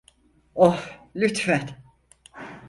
Oh, 0.55 0.83
lütfen. 1.15 1.77